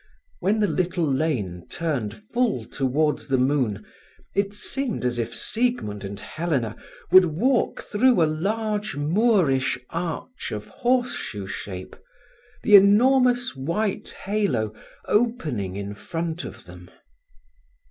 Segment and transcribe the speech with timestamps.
[0.39, 3.85] When the little lane turned full towards the moon,
[4.33, 6.75] it seemed as if Siegmund and Helena
[7.11, 11.95] would walk through a large Moorish arch of horse shoe shape,
[12.63, 14.73] the enormous white halo
[15.05, 16.89] opening in front of them.